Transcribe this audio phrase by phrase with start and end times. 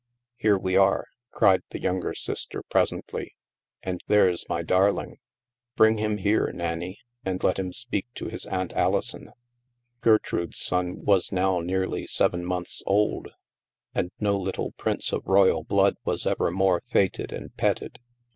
[0.35, 3.33] "Here we are," cried the younger sister pres ently."
[3.83, 5.19] And there's my darling.
[5.75, 9.29] Bring him here, Nannie, and let him speak to his Aunt Alison."
[9.99, 13.27] Gertrude's son was now nearly seven months old,
[13.93, 17.99] and no little prince of royal blood was ever more feted and petted.